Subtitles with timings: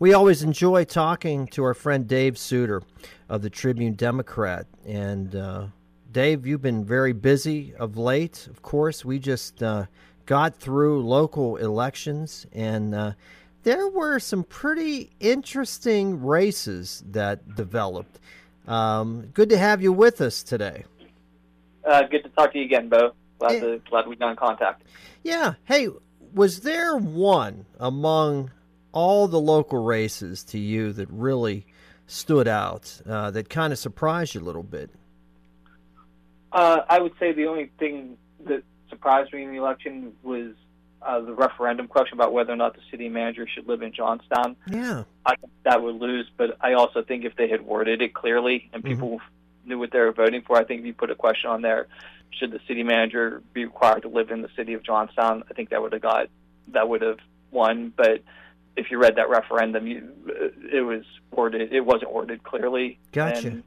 [0.00, 2.82] We always enjoy talking to our friend Dave Sutor
[3.28, 4.66] of the Tribune Democrat.
[4.84, 5.66] And uh,
[6.10, 8.48] Dave, you've been very busy of late.
[8.50, 9.86] Of course, we just uh,
[10.26, 13.12] got through local elections, and uh,
[13.62, 18.18] there were some pretty interesting races that developed.
[18.66, 20.84] Um, good to have you with us today.
[21.84, 23.12] Uh, good to talk to you again, Bo.
[23.38, 24.82] Glad, to, glad we got in contact.
[25.22, 25.54] Yeah.
[25.64, 25.88] Hey,
[26.32, 28.50] was there one among
[28.94, 31.66] all the local races to you that really
[32.06, 34.90] stood out, uh, that kind of surprised you a little bit?
[36.52, 38.16] Uh, I would say the only thing
[38.46, 40.52] that surprised me in the election was
[41.02, 44.56] uh, the referendum question about whether or not the city manager should live in Johnstown.
[44.70, 45.02] Yeah.
[45.26, 48.70] I think that would lose, but I also think if they had worded it clearly
[48.72, 49.68] and people mm-hmm.
[49.68, 51.88] knew what they were voting for, I think if you put a question on there,
[52.30, 55.70] should the city manager be required to live in the city of Johnstown, I think
[55.70, 56.28] that would have got
[56.68, 57.18] that would have
[57.50, 57.92] won.
[57.94, 58.22] But
[58.76, 61.72] if you read that referendum, you, uh, it was worded.
[61.72, 62.98] It wasn't worded clearly.
[63.12, 63.48] Gotcha.
[63.48, 63.62] And,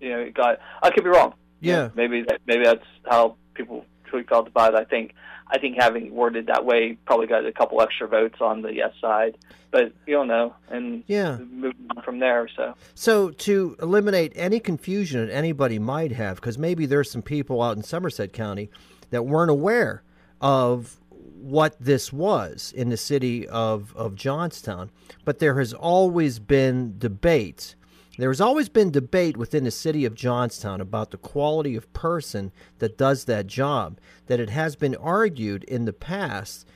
[0.00, 0.58] you know, it got.
[0.82, 1.34] I could be wrong.
[1.60, 1.72] Yeah.
[1.72, 4.80] You know, maybe that, maybe that's how people truly felt about it.
[4.80, 5.14] I think
[5.46, 8.92] I think having worded that way probably got a couple extra votes on the yes
[9.00, 9.36] side,
[9.70, 12.48] but you don't know, and yeah, moving on from there.
[12.56, 17.62] So, so to eliminate any confusion that anybody might have, because maybe there's some people
[17.62, 18.70] out in Somerset County
[19.10, 20.02] that weren't aware
[20.40, 20.99] of
[21.40, 24.90] what this was in the city of, of Johnstown,
[25.24, 27.74] but there has always been debate
[28.20, 32.52] there has always been debate within the city of Johnstown about the quality of person
[32.78, 33.98] that does that job.
[34.26, 36.68] That it has been argued in the past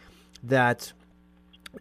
[0.42, 0.94] that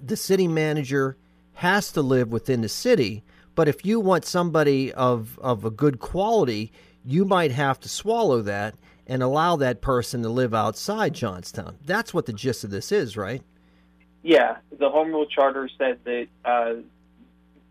[0.01, 1.15] the city manager
[1.53, 3.23] has to live within the city,
[3.55, 6.73] but if you want somebody of, of a good quality,
[7.05, 8.75] you might have to swallow that
[9.07, 11.77] and allow that person to live outside Johnstown.
[11.85, 13.43] That's what the gist of this is, right?
[14.21, 16.75] Yeah, the home rule charter said that uh,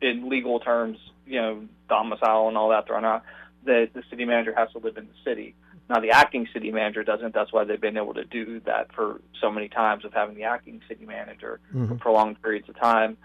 [0.02, 3.22] in legal terms, you know, domicile and all that thrown out,
[3.64, 5.54] that the city manager has to live in the city.
[5.88, 7.34] Now, the acting city manager doesn't.
[7.34, 10.44] That's why they've been able to do that for so many times of having the
[10.44, 11.88] acting city manager mm-hmm.
[11.88, 13.16] for prolonged periods of time.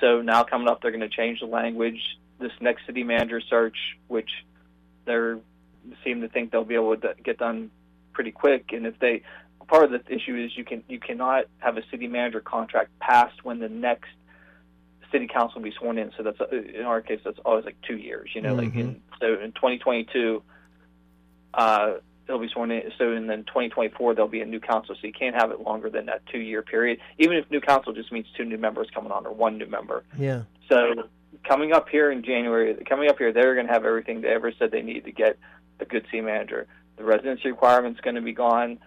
[0.00, 2.00] So now coming up, they're going to change the language.
[2.38, 3.76] This next city manager search,
[4.08, 4.30] which
[5.04, 5.34] they
[6.04, 7.70] seem to think they'll be able to get done
[8.12, 9.22] pretty quick, and if they
[9.70, 13.44] part of the issue is you can you cannot have a city manager contract passed
[13.44, 14.10] when the next
[15.12, 16.10] city council will be sworn in.
[16.16, 18.30] So that's in our case, that's always like two years.
[18.34, 18.58] You know, mm-hmm.
[18.58, 20.42] like in, so in 2022,
[21.54, 21.92] uh,
[22.26, 22.90] they'll be sworn in.
[22.98, 24.94] So and then 2024, there'll be a new council.
[25.00, 26.98] So you can't have it longer than that two-year period.
[27.18, 30.04] Even if new council just means two new members coming on or one new member.
[30.18, 30.42] Yeah.
[30.68, 31.08] So
[31.44, 34.52] coming up here in January, coming up here, they're going to have everything they ever
[34.58, 35.38] said they need to get
[35.80, 36.66] a good city manager.
[36.96, 38.78] The residency requirement's going to be gone.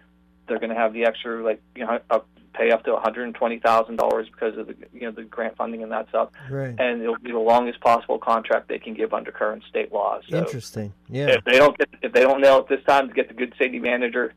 [0.47, 4.57] They're going to have the extra like you know up pay up to $120,000 because
[4.57, 6.29] of the you know the grant funding and that stuff.
[6.49, 6.75] Right.
[6.77, 10.19] And it'll be the longest possible contract they can give under current state law.
[10.29, 10.93] So Interesting.
[11.09, 11.29] Yeah.
[11.29, 13.53] If they don't get if they don't nail it this time to get the good
[13.57, 14.33] city manager,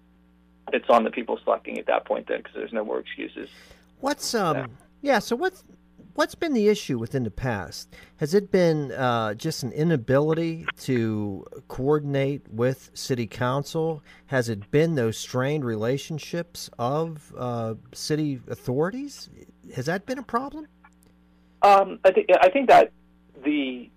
[0.72, 3.48] it's on the people selecting at that point then because there's no more excuses.
[4.00, 4.66] What's um yeah.
[5.02, 5.64] yeah so what's
[6.16, 7.94] what's been the issue within the past?
[8.16, 14.02] Has it been uh, just an inability to coordinate with city council?
[14.26, 19.28] Has it been those strained relationships of uh, city authorities?
[19.74, 20.66] Has that been a problem?
[21.62, 22.92] Um, I think I think that
[23.44, 23.90] the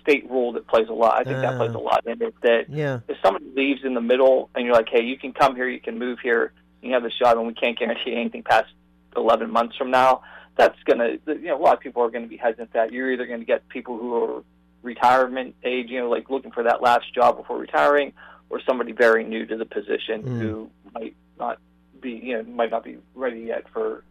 [0.00, 1.20] state rule that plays a lot.
[1.20, 2.34] I think uh, that plays a uh, lot in it.
[2.42, 3.00] That yeah.
[3.08, 5.80] if somebody leaves in the middle and you're like, hey, you can come here, you
[5.80, 6.52] can move here,
[6.82, 8.72] you have the job, and we can't guarantee anything past
[9.16, 10.22] 11 months from now
[10.60, 12.92] that's going to, you know, a lot of people are going to be hesitant that
[12.92, 14.44] you're either going to get people who are
[14.82, 18.12] retirement age, you know, like looking for that last job before retiring,
[18.50, 20.38] or somebody very new to the position mm.
[20.38, 21.58] who might not
[22.02, 24.04] be, you know, might not be ready yet for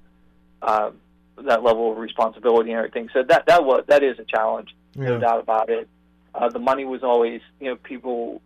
[0.64, 0.90] uh,
[1.38, 3.10] that level of responsibility and everything.
[3.14, 5.10] So that that was that is a challenge, yeah.
[5.10, 5.88] no doubt about it.
[6.34, 8.42] Uh, the money was always, you know, people.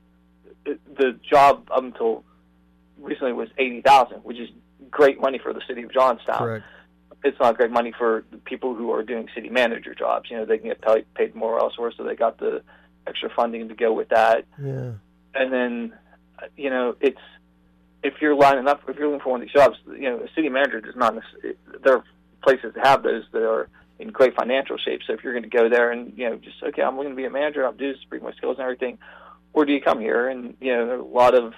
[0.65, 2.25] The job up until
[2.99, 4.49] recently was eighty thousand, which is
[4.91, 6.37] great money for the city of Johnstown.
[6.37, 6.65] Correct
[7.23, 10.29] it's not great money for people who are doing city manager jobs.
[10.29, 12.61] You know, they can get paid, paid more elsewhere, so they got the
[13.07, 14.45] extra funding to go with that.
[14.61, 14.91] Yeah.
[15.33, 15.93] And then,
[16.57, 17.19] you know, it's
[18.03, 20.27] if you're lining up, if you're looking for one of these jobs, you know, a
[20.35, 21.15] city manager does not.
[21.83, 22.03] There are
[22.43, 23.69] places that have those that are
[23.99, 25.01] in great financial shape.
[25.07, 27.15] So if you're going to go there and you know, just okay, I'm going to
[27.15, 28.97] be a manager, I'm do this, bring my skills and everything,
[29.53, 31.53] or do you come here and you know, there are a lot of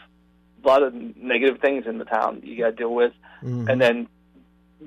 [0.63, 3.13] a lot of negative things in the town you got to deal with,
[3.43, 3.67] mm-hmm.
[3.67, 4.07] and then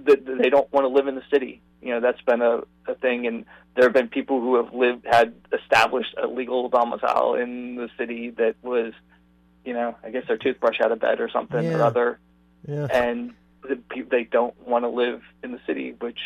[0.05, 1.61] that they don't want to live in the city.
[1.81, 3.45] You know, that's been a, a thing, and
[3.75, 8.31] there have been people who have lived had established a legal domicile in the city
[8.31, 8.93] that was,
[9.65, 11.77] you know, I guess their toothbrush out of bed or something yeah.
[11.77, 12.19] or other,
[12.67, 12.87] yeah.
[12.91, 13.33] and
[13.63, 13.79] the,
[14.11, 16.19] they don't want to live in the city, which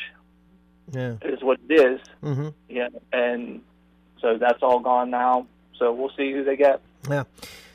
[0.92, 1.16] Yeah.
[1.22, 2.00] is what it is.
[2.22, 2.48] Mm-hmm.
[2.68, 3.60] Yeah, and
[4.20, 5.46] so that's all gone now.
[5.78, 6.80] So we'll see who they get.
[7.10, 7.24] Yeah.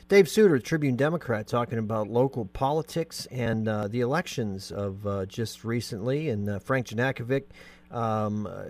[0.08, 5.64] Dave Sutor, Tribune Democrat, talking about local politics and uh, the elections of uh, just
[5.64, 7.44] recently, and uh, Frank Janakovic
[7.90, 8.62] um, uh,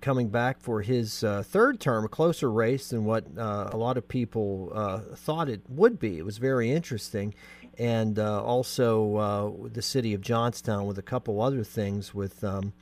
[0.00, 3.98] coming back for his uh, third term, a closer race than what uh, a lot
[3.98, 4.72] of people
[5.14, 6.18] thought it would be.
[6.18, 7.34] It was very interesting.
[7.78, 12.72] And also the city of Johnstown with a couple other things with um,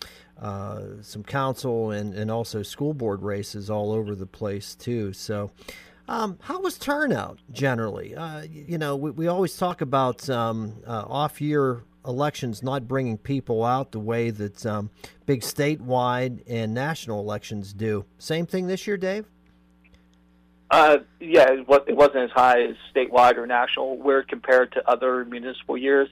[1.02, 5.12] some council and, and also school board races all over the place, too.
[5.12, 5.50] So,
[6.08, 8.14] um, how was turnout generally?
[8.14, 13.19] Uh, you know, we, we always talk about um, uh, off year elections not bringing
[13.19, 14.90] people out the way that um,
[15.26, 18.05] big statewide and national elections do.
[18.19, 19.26] Same thing this year, Dave?
[20.70, 23.99] Uh, yeah, it wasn't as high as statewide or national.
[23.99, 26.08] Where compared to other municipal years,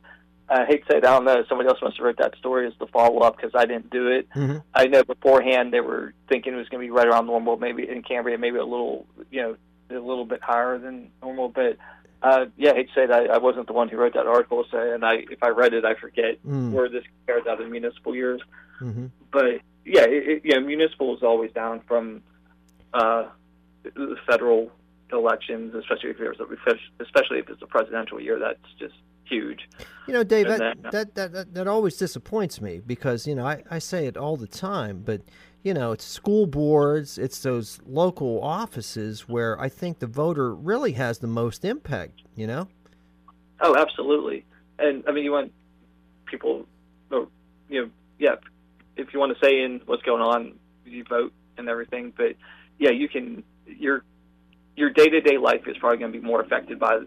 [0.49, 1.42] I hate to say it, I don't know.
[1.49, 4.08] Somebody else must have wrote that story as the follow up because I didn't do
[4.08, 4.28] it.
[4.31, 4.58] Mm-hmm.
[4.75, 7.88] I know beforehand they were thinking it was going to be right around normal, maybe
[7.88, 9.56] in Cambria, maybe a little, you know,
[9.91, 11.49] a little bit higher than normal.
[11.49, 11.77] But
[12.23, 14.79] uh, yeah, I to say that I wasn't the one who wrote that article, so
[14.79, 16.73] and I if I read it, I forget Mm.
[16.73, 18.41] where this compared to other municipal years.
[18.81, 19.06] Mm-hmm.
[19.31, 22.23] But yeah, it, it, yeah, municipal is always down from
[22.93, 23.27] uh,
[23.85, 24.71] the federal
[25.12, 26.44] elections, especially if there's a,
[27.03, 28.38] especially if it's a presidential year.
[28.38, 28.94] That's just
[29.25, 29.69] huge.
[30.06, 33.47] You know, Dave, that, then- that, that, that, that always disappoints me because, you know,
[33.47, 35.21] I, I say it all the time, but,
[35.66, 40.92] you know, it's school boards, it's those local offices where I think the voter really
[40.92, 42.68] has the most impact, you know?
[43.60, 44.44] Oh, absolutely.
[44.78, 45.52] And I mean, you want
[46.26, 46.66] people,
[47.10, 47.26] oh,
[47.68, 47.90] you know,
[48.20, 48.36] yeah,
[48.96, 52.12] if you want to say in what's going on, you vote and everything.
[52.16, 52.36] But
[52.78, 54.04] yeah, you can your
[54.76, 57.00] your day to day life is probably going to be more affected by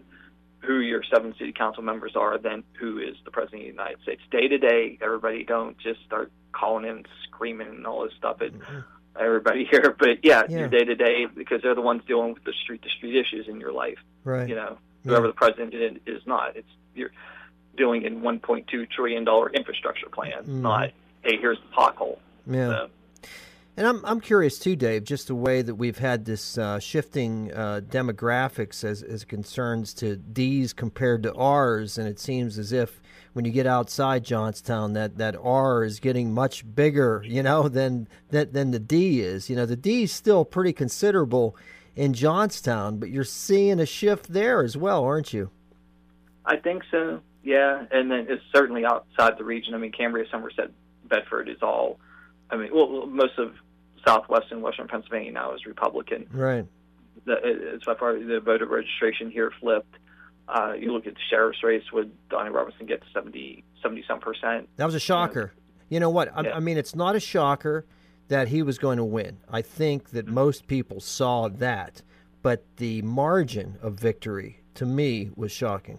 [0.60, 4.02] who your seven city council members are than who is the president of the United
[4.02, 4.20] States.
[4.30, 8.52] Day to day, everybody don't just start calling in, screaming, and all this stuff at
[9.18, 9.96] everybody here.
[9.98, 10.58] But yeah, Yeah.
[10.60, 13.48] your day to day because they're the ones dealing with the street to street issues
[13.48, 14.48] in your life Right.
[14.48, 15.10] you know, Yeah.
[15.12, 15.72] whoever the president
[16.06, 16.56] is, not.
[16.56, 17.10] It's you're
[17.76, 20.60] dealing in 1.2 trillion dollar infrastructure plan, Mhm.
[20.60, 20.90] not
[21.22, 22.18] hey, here's the pothole.
[22.46, 22.66] Yeah.
[22.68, 22.88] So,
[23.80, 27.50] And I'm, I'm curious too, Dave, just the way that we've had this uh, shifting
[27.50, 33.00] uh, demographics as, as concerns to D's compared to R's, and it seems as if
[33.32, 38.06] when you get outside Johnstown, that, that R is getting much bigger, you know, than,
[38.28, 39.48] than than the D is.
[39.48, 41.56] You know, the D is still pretty considerable
[41.96, 45.48] in Johnstown, but you're seeing a shift there as well, aren't you?
[46.44, 47.22] I think so.
[47.42, 49.72] Yeah, and then it's certainly outside the region.
[49.72, 50.70] I mean, Cambria, Somerset,
[51.08, 51.98] Bedford is all.
[52.50, 53.54] I mean, well, most of
[54.06, 56.26] Southwest and Western Pennsylvania now is Republican.
[56.32, 56.66] Right.
[57.26, 59.94] The, it's by far the voter registration here flipped.
[60.48, 64.20] Uh, you look at the sheriff's race, would Donnie Robertson get to 70, 70 some
[64.20, 64.68] percent?
[64.76, 65.52] That was a shocker.
[65.88, 66.30] You know what?
[66.34, 66.56] I, Yeah.
[66.56, 67.84] I mean, it's not a shocker
[68.28, 69.38] that he was going to win.
[69.48, 72.02] I think that most people saw that,
[72.42, 75.98] but the margin of victory to me was shocking.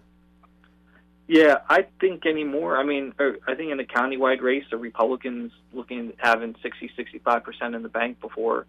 [1.32, 2.78] Yeah, I think anymore.
[2.78, 6.92] I mean, uh, I think in the countywide race, the Republicans looking at having 60,
[6.94, 8.66] 65 percent in the bank before,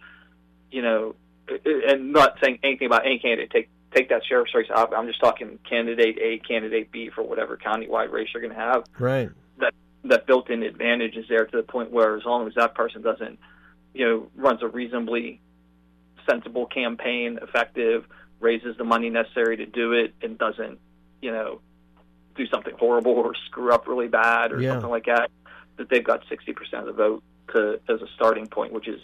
[0.71, 1.17] you know,
[1.67, 3.51] and not saying anything about any candidate.
[3.51, 4.95] Take take that sheriff's race out.
[4.97, 8.85] I'm just talking candidate A, candidate B for whatever countywide race you're going to have.
[8.97, 9.31] Right.
[9.59, 9.75] That
[10.05, 13.41] that built-in advantage is there to the point where, as long as that person doesn't,
[13.93, 15.41] you know, runs a reasonably
[16.31, 18.05] sensible campaign, effective,
[18.39, 20.79] raises the money necessary to do it, and doesn't,
[21.21, 21.61] you know,
[22.37, 24.73] do something horrible or screw up really bad or Yeah.
[24.73, 25.31] something like that,
[25.77, 27.23] that they've got 60% of the vote
[27.53, 29.01] to as a starting point, which is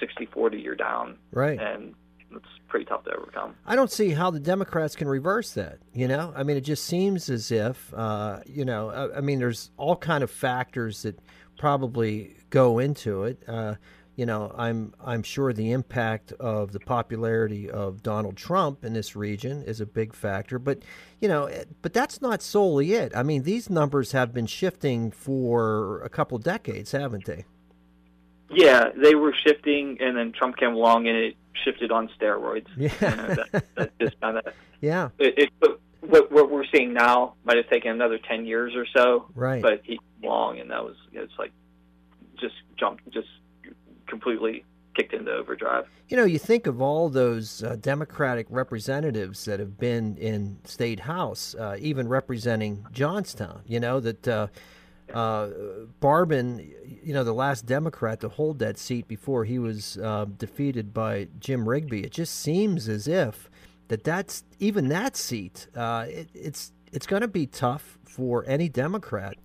[0.00, 1.58] 60-40 you're down, Right.
[1.60, 1.94] and
[2.32, 3.54] it's pretty tough to overcome.
[3.66, 5.78] I don't see how the Democrats can reverse that.
[5.94, 9.38] You know, I mean, it just seems as if, uh, you know, I, I mean,
[9.38, 11.18] there's all kind of factors that
[11.56, 13.42] probably go into it.
[13.48, 13.76] Uh,
[14.16, 19.14] you know, I'm I'm sure the impact of the popularity of Donald Trump in this
[19.14, 20.80] region is a big factor, but
[21.20, 23.12] you know, eh, but that's not solely it.
[23.14, 27.44] I mean, these numbers have been shifting for a couple decades, haven't they?
[28.50, 32.68] Yeah, they were shifting, and then Trump came along and it shifted on steroids.
[32.76, 32.90] Yeah.
[33.00, 34.44] You know, that, that just kind of
[34.80, 38.74] Yeah, it, it, but what, what we're seeing now might have taken another 10 years
[38.74, 39.62] or so, right.
[39.62, 41.52] but he came along and that was it's like
[42.38, 43.28] just jumped, just
[44.06, 45.86] completely kicked into overdrive.
[46.08, 51.00] You know, you think of all those uh, Democratic representatives that have been in state
[51.00, 53.62] house, uh, even representing Johnstown.
[53.66, 54.46] You know that uh,
[55.12, 55.48] uh,
[56.00, 56.72] Barbin,
[57.02, 61.28] you know, the last Democrat to hold that seat before he was uh, defeated by
[61.38, 62.02] Jim Rigby.
[62.02, 63.50] It just seems as if
[63.88, 65.68] that that's even that seat.
[65.76, 69.36] Uh, it, it's it's going to be tough for any Democrat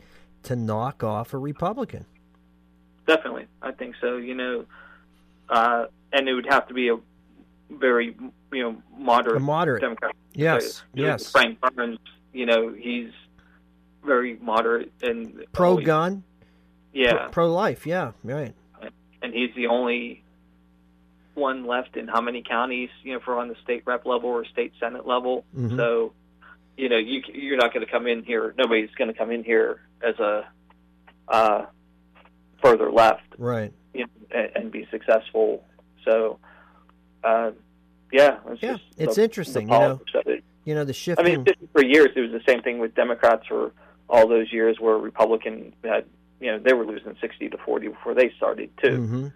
[0.44, 2.06] to knock off a Republican.
[3.16, 3.46] Definitely.
[3.62, 4.18] I think so.
[4.18, 4.66] You know,
[5.50, 6.98] uh, and it would have to be a
[7.70, 8.16] very
[8.52, 9.82] you know moderate, A moderate.
[9.82, 10.16] Democrat.
[10.34, 11.30] Yes, You know, yes.
[11.32, 12.00] Frank Burns,
[12.34, 13.10] you know, he's
[14.06, 16.24] very moderate and Pro gun,
[16.94, 17.86] Yeah, pro life.
[17.86, 18.54] Yeah, right.
[19.22, 20.24] and he's the only
[21.34, 24.46] one left in how many counties, you know, for on the state rep level or
[24.46, 25.46] state senate level.
[25.58, 25.76] Mhm.
[25.78, 26.14] So,
[26.78, 28.54] you know, you you're not going to come in here.
[28.58, 30.48] Nobody's going to come in here as a
[31.28, 31.66] uh,
[32.62, 33.72] further left Right.
[33.94, 35.64] you know, and, and be successful.
[36.06, 36.40] So,
[37.24, 37.52] uh,
[38.12, 40.44] yeah, it's Yeah, just it's the- interesting, the you know, it.
[40.66, 41.20] You know the shift.
[41.20, 43.72] I mean, for years, it was the same thing with Democrats for
[44.10, 46.06] all those years where Republican had,
[46.40, 48.96] you know, they were losing 60 to 40 before they started too.
[48.98, 49.28] hmm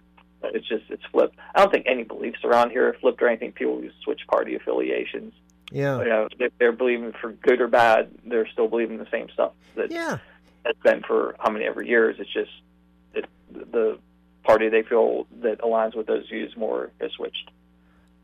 [0.44, 1.36] It's just, it's flipped.
[1.54, 3.50] I don't think any beliefs around here are flipped or anything.
[3.52, 5.32] People who switch party affiliations.
[5.72, 5.98] Yeah.
[5.98, 9.50] You know, if they're believing for good or bad, they're still believing the same stuff
[9.74, 10.18] that Yeah.
[10.64, 12.16] has been for how many ever years.
[12.20, 12.52] It's just
[13.16, 13.26] it,
[13.72, 13.98] the
[14.44, 17.50] party they feel that aligns with those views more has switched.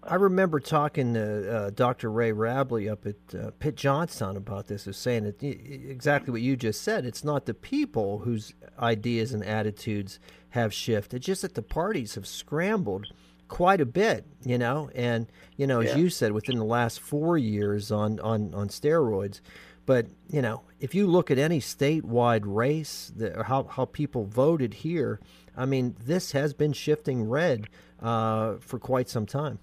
[0.05, 2.11] I remember talking to uh, Dr.
[2.11, 6.57] Ray Wrabley up at uh, Pitt Johnstown about this, is saying that exactly what you
[6.57, 7.07] just said.
[7.07, 10.19] It's not the people whose ideas and attitudes
[10.51, 13.13] have shifted; it's just that the parties have scrambled
[13.47, 14.91] quite a bit, you know.
[14.93, 15.99] And you know, as Yeah.
[15.99, 19.41] you said, within the last four years on on on steroids.
[19.87, 24.25] But you know, if you look at any statewide race, the, or how how people
[24.25, 25.21] voted here,
[25.57, 27.69] I mean, this has been shifting red
[28.01, 29.59] uh, for quite some time.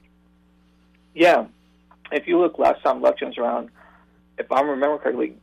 [1.16, 1.46] Yeah,
[2.12, 3.70] if you look last time elections around,
[4.38, 5.36] if I remember correctly,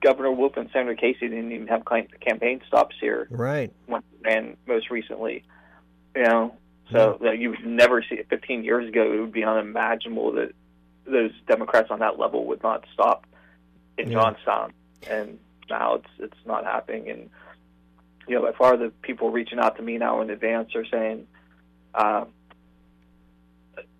[0.00, 1.82] Governor Wolf and Senator Casey didn't even have
[2.20, 3.72] campaign stops here Right.
[3.86, 5.44] when they most recently.
[6.14, 6.56] You know,
[6.90, 8.26] so that you would never see it.
[8.28, 10.52] 15 years ago, it would be unimaginable that
[11.06, 13.26] those Democrats on that level would not stop
[13.98, 14.18] in Yeah.
[14.20, 14.72] Johnstown,
[15.08, 15.38] and
[15.70, 17.08] now it's it's not happening.
[17.10, 17.30] And
[18.28, 21.26] you know, by far the people reaching out to me now in advance are saying,
[21.94, 22.24] uh,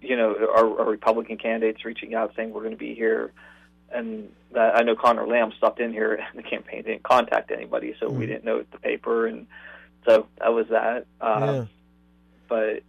[0.00, 3.32] you know, our, our Republican candidates reaching out saying we're going to be here.
[3.94, 7.94] And that, I know Conor Lamb stopped in here, and the campaign didn't contact anybody,
[8.00, 8.28] so we Mhm.
[8.28, 9.46] didn't know the paper, and
[10.06, 11.06] so that was that.
[11.20, 11.64] Uh, yeah.
[12.48, 12.82] But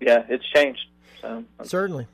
[0.00, 0.86] yeah, it's changed.
[1.20, 2.06] So Certainly.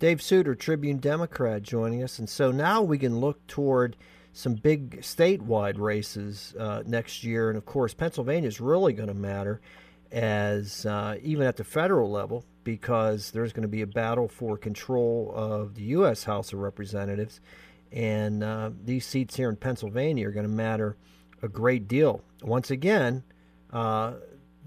[0.00, 2.18] Dave Sutor, Tribune Democrat, joining us.
[2.18, 3.98] And so now we can look toward
[4.32, 7.50] some big statewide races uh, next year.
[7.50, 9.60] And of course, Pennsylvania is really going to matter
[10.10, 14.56] as uh, even at the federal level because there's going to be a battle for
[14.56, 16.24] control of the U.S.
[16.24, 17.42] House of Representatives.
[17.92, 20.96] And uh, these seats here in Pennsylvania are going to matter
[21.42, 22.22] a great deal.
[22.42, 23.22] Once again,
[23.70, 24.14] uh,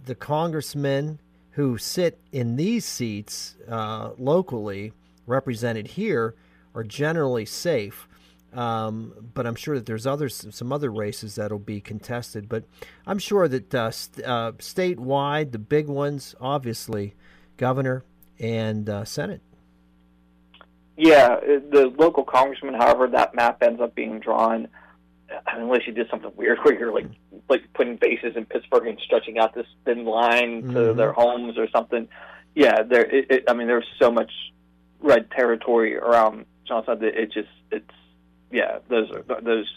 [0.05, 1.19] the congressmen
[1.51, 4.93] who sit in these seats uh, locally,
[5.25, 6.35] represented here,
[6.75, 8.07] are generally safe.
[8.53, 12.47] Um, but I'm sure that there's others, some other races that'll be contested.
[12.47, 12.65] But
[13.07, 17.15] I'm sure that uh, st- uh, statewide, the big ones, obviously,
[17.57, 18.03] governor
[18.39, 19.41] and uh, senate.
[20.97, 24.67] yeah, the local congressman, however, that map ends up being drawn,
[25.47, 27.07] unless you did something weird where you're like
[27.49, 30.95] like putting bases in Pittsburgh and stretching out this thin line to Mhm.
[30.97, 32.07] their homes or something.
[32.53, 33.03] Yeah, there.
[33.05, 34.31] It, it, I mean, there's so much
[35.03, 37.85] red territory around Johnstown that it just it's
[38.51, 38.79] yeah.
[38.89, 39.71] Those are those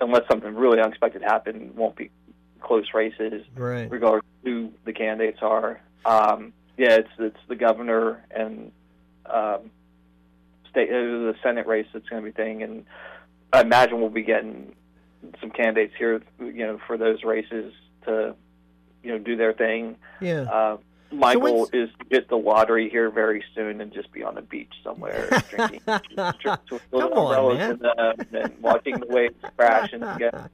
[0.00, 2.10] unless something really unexpected happened, won't be
[2.60, 3.90] close races Right.
[3.90, 5.80] regardless of who the candidates are.
[6.06, 8.72] Um, yeah, it's it's the governor and
[9.26, 9.70] um,
[10.70, 12.84] state uh, the Senate race that's going to be thing, and
[13.52, 14.74] I imagine we'll be getting
[15.40, 17.72] some candidates here, you know, for those races
[18.06, 18.34] to
[19.02, 19.96] you know do their thing.
[20.20, 20.42] Yeah.
[20.42, 20.76] Uh,
[21.14, 24.34] my So goal is to get the lottery here very soon and just be on
[24.34, 27.70] the beach somewhere drinking, drinking with little Come on, umbrellas man.
[27.70, 30.50] in them and watching the waves crash and get I'm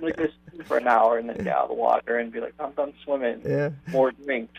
[0.00, 2.40] gonna go swim for an hour and then get out of the water and be
[2.40, 3.42] like, I'm done swimming.
[3.44, 3.70] yeah.
[3.88, 4.58] More drinks.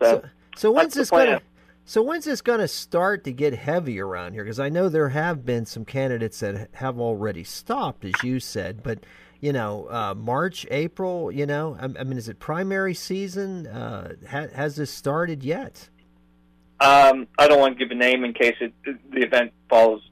[0.00, 0.22] So,
[0.56, 1.32] So when's this going to?
[1.32, 1.40] plan.
[1.88, 4.42] So when's this going to start to get heavy around here?
[4.42, 8.82] Because I know there have been some candidates that have already stopped, as you said.
[8.82, 9.04] But
[9.40, 11.30] you know, uh, March, April.
[11.30, 13.68] You know, I, I mean, is it primary season?
[13.68, 15.88] Uh, ha, has this started yet?
[16.80, 20.02] um, I don't want to give a name in case it, the event falls,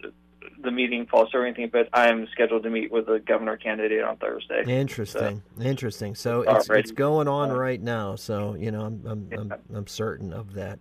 [0.62, 1.70] the meeting falls or anything.
[1.72, 4.62] But I am scheduled to meet with the governor candidate on Thursday.
[4.64, 6.14] Interesting, interesting.
[6.14, 8.14] So It's it's going on right now.
[8.14, 10.78] So you know, I'm I'm I'm, I'm certain of that.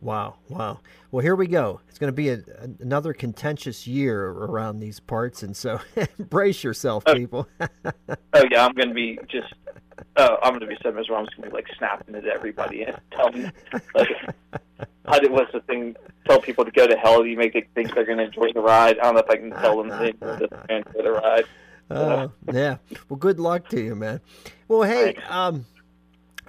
[0.00, 0.80] Wow, wow.
[1.10, 1.80] Well, here we go.
[1.88, 2.40] It's going to be a,
[2.80, 5.80] another contentious year around these parts, and so
[6.18, 7.14] brace yourself, Oh.
[7.14, 7.48] people.
[8.36, 9.52] Oh yeah, I'm going to be just.
[10.16, 11.16] Oh, I'm going to be so miserable.
[11.20, 13.50] I'm just going to be like snapping at everybody and telling
[13.94, 14.08] like,
[15.06, 15.94] how did what's the thing?
[16.26, 17.24] Tell people to go to hell.
[17.24, 18.98] You make them think they're going to enjoy the ride.
[18.98, 21.44] I don't know if I can tell them they to enjoy the ride.
[21.90, 22.76] Uh, yeah.
[23.08, 24.20] Well, good luck to you, man.
[24.66, 25.30] Well, hey, Thanks.
[25.30, 25.64] um,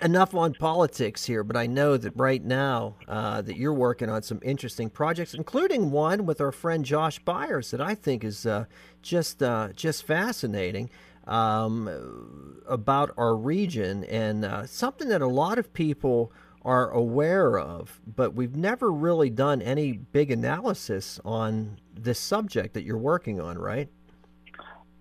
[0.01, 4.23] enough on politics here, but I know that right now uh, that you're working on
[4.23, 8.65] some interesting projects, including one with our friend Josh Byers that I think is uh,
[9.01, 10.89] just uh, just fascinating
[11.27, 16.31] um, about our region and uh, something that a lot of people
[16.63, 22.83] are aware of, but we've never really done any big analysis on this subject that
[22.83, 23.87] you're working on, right?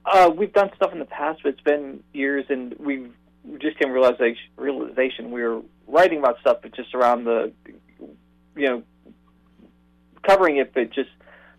[0.04, 3.10] Uh, we've done stuff in the past, but it's been years, and we've
[3.58, 7.52] just came realization realization we were writing about stuff, but just around the,
[8.56, 8.82] you know,
[10.22, 11.10] covering it, but just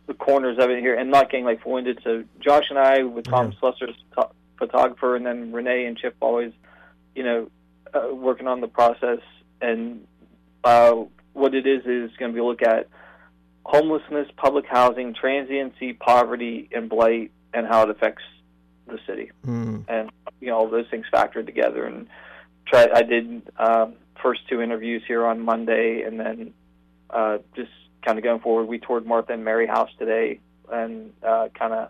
[0.08, 2.00] the corners of it here, and not getting like winded.
[2.04, 3.58] So Josh and I, with Tom yeah.
[3.60, 3.96] Slusser's
[4.58, 6.54] photographer, and then Renee and Chip always,
[7.16, 7.50] you know,
[7.94, 9.20] uh, working on the process.
[9.62, 10.06] And
[10.64, 12.88] uh, what it is is going to be look at
[13.64, 18.24] homelessness, public housing, transiency, poverty, and blight, and how it affects
[18.88, 19.32] the city.
[19.46, 19.86] Mm.
[19.88, 21.86] And you know, all those things factored together.
[21.86, 22.08] And
[22.68, 22.88] try.
[22.94, 26.54] I did um, first two interviews here on Monday, and then
[27.10, 27.72] uh, just
[28.06, 28.68] kind of going forward.
[28.68, 30.40] We toured Martha and Mary House today,
[30.72, 31.90] and uh, kind of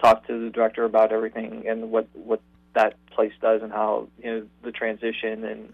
[0.00, 2.40] talk to the director about everything and what what
[2.74, 5.72] that place does and how you know the transition and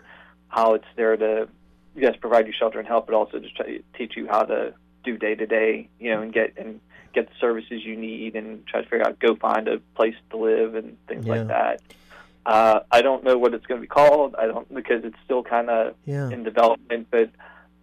[0.49, 1.49] how it's there to
[1.95, 4.75] yes provide you shelter and help, but also just try to teach you how to
[5.05, 6.81] do day to day, you know, and get and
[7.13, 10.37] get the services you need and try to figure out go find a place to
[10.37, 11.35] live and things yeah.
[11.35, 11.83] like that.
[12.47, 14.35] Uh, I don't know what it's going to be called.
[14.37, 16.31] I don't because it's still kind of yeah.
[16.31, 17.31] in development, but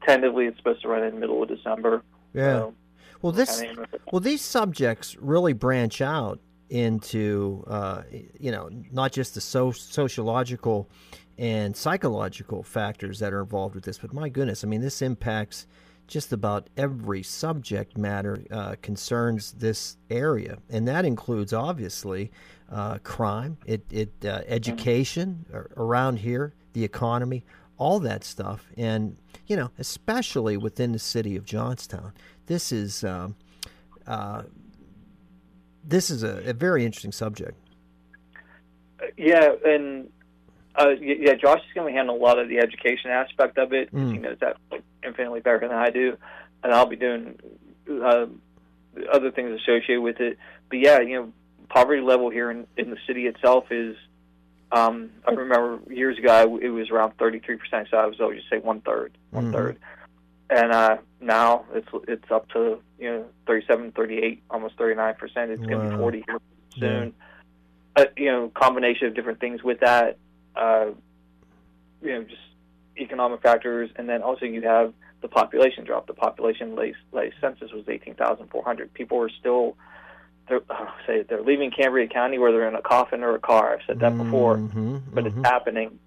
[0.06, 2.04] tentatively it's supposed to run in the middle of December.
[2.34, 2.54] Yeah.
[2.54, 2.74] So,
[3.22, 3.64] well, this
[4.12, 8.04] well these subjects really branch out into uh,
[8.40, 10.90] you know not just the so- sociological
[11.38, 15.68] and psychological factors that are involved with this, but my goodness, I mean this impacts
[16.08, 22.32] just about every subject matter uh, concerns this area, and that includes obviously
[22.72, 25.46] uh, crime, it, it uh, education
[25.78, 27.44] around here, the economy,
[27.78, 32.14] all that stuff, and you know especially within the city of Johnstown
[32.48, 33.36] this is um,
[34.08, 34.44] uh,
[35.84, 37.58] this is a, a, very interesting subject.
[39.16, 40.10] Yeah, and
[40.78, 43.94] uh, yeah, Josh is going to handle a lot of the education aspect of it.
[43.94, 44.12] Mm.
[44.12, 44.58] He knows that
[45.04, 46.18] infinitely better than I do,
[46.64, 47.40] and I'll be doing
[47.90, 48.28] uh,
[49.12, 50.38] other things associated with it.
[50.70, 51.34] But yeah, you know,
[51.70, 53.96] poverty level here in, in the city itself is.
[54.70, 58.50] Um, I remember years ago it was around 33 percent, so I was always just
[58.50, 59.54] say one third, one mm-hmm.
[59.54, 59.78] third
[60.50, 65.52] and uh, now it's it's up to you know 37, 38, almost 39 percent.
[65.52, 65.68] It's wow.
[65.68, 66.40] going to be 40 here
[66.78, 67.14] soon.
[67.98, 68.04] Yeah.
[68.04, 70.18] Uh, you know, combination of different things with that.
[70.58, 70.92] Uh,
[72.02, 72.42] you know, just
[72.98, 76.08] economic factors, and then also you have the population drop.
[76.08, 78.94] The population latest census was 18,400.
[78.94, 79.76] People are still
[80.48, 83.74] they're uh, say they're leaving Cambria County where they're in a coffin or a car.
[83.74, 85.40] I've said that before, mm-hmm, but mm-hmm.
[85.40, 86.00] it's happening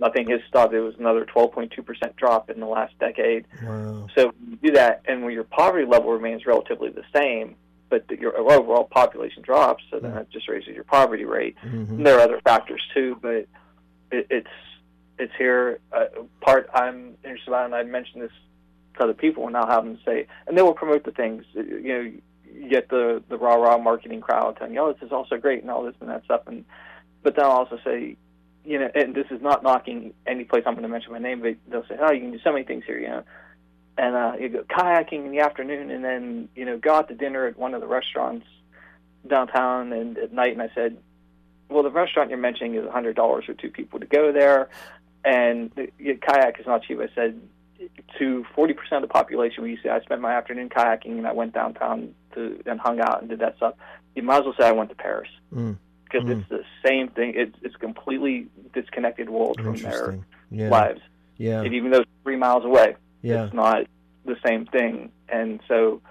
[0.00, 0.74] nothing has stopped.
[0.74, 3.46] It was another 12.2% drop in the last decade.
[3.62, 4.08] Wow.
[4.16, 7.54] So you do that, and when your poverty level remains relatively the same,
[7.90, 11.56] but your overall population drops, so then that just raises your poverty rate.
[11.64, 12.02] Mm-hmm.
[12.02, 13.46] there are other factors too, but
[14.10, 14.48] it, it's
[15.18, 15.78] it's here.
[15.92, 16.06] Uh,
[16.40, 18.32] part I'm interested about, and I mentioned this
[18.96, 21.44] to other people, and I'll have them say, and they will promote the things.
[21.54, 22.12] You know,
[22.52, 25.62] you get the the rah rah marketing crowd telling you, "Oh, this is also great,"
[25.62, 26.64] and all this and that stuff, and
[27.22, 28.16] but then I'll also say,
[28.64, 31.40] you know, and this is not knocking any place I'm going to mention my name,
[31.40, 33.22] but they'll say, oh, you can do so many things here, you know.
[33.98, 37.14] And uh, you go kayaking in the afternoon, and then you know go out to
[37.14, 38.46] dinner at one of the restaurants
[39.26, 40.52] downtown and at night.
[40.52, 40.96] And I said,
[41.70, 44.68] well, the restaurant you're mentioning is a hundred dollars for two people to go there,
[45.24, 46.98] and the, the kayak is not cheap.
[47.00, 47.40] I said
[48.18, 51.32] to 40% of the population, we used to, I spent my afternoon kayaking and I
[51.32, 53.74] went downtown to and hung out and did that stuff.
[54.14, 55.30] You might as well say I went to Paris.
[55.54, 55.78] Mm
[56.10, 56.40] because mm.
[56.40, 57.34] it's the same thing.
[57.36, 60.18] It's it's a completely disconnected world from their
[60.50, 60.68] yeah.
[60.68, 61.00] lives.
[61.36, 61.62] Yeah.
[61.62, 63.44] And even though it's three miles away, yeah.
[63.44, 63.86] it's not
[64.24, 65.10] the same thing.
[65.28, 66.02] And so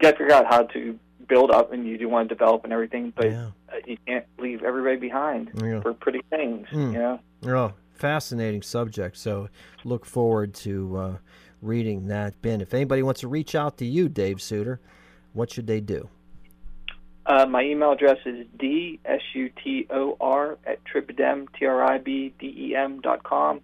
[0.00, 0.98] got to figure out how to
[1.28, 3.50] build up, and you do want to develop and everything, but yeah.
[3.86, 5.80] you can't leave everybody behind yeah.
[5.80, 6.66] for pretty things.
[6.72, 6.92] Mm.
[6.92, 7.20] You know.
[7.46, 9.16] Oh, fascinating subject.
[9.16, 9.48] So
[9.84, 11.16] look forward to uh,
[11.62, 12.40] reading that.
[12.42, 14.80] Ben, if anybody wants to reach out to you, Dave Sutor,
[15.32, 16.08] what should they do?
[17.26, 23.60] Uh, my email address is d-s-u-t-o-r at tribdem, T-R-I-B-D-E-M dot com.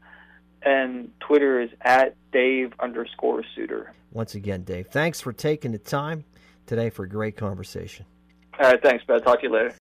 [0.62, 3.92] And Twitter is at Dave underscore Sutor.
[4.12, 6.24] Once again, Dave, thanks for taking the time
[6.66, 8.06] today for a great conversation.
[8.60, 9.20] All right, thanks, Ben.
[9.20, 9.72] Talk to you later.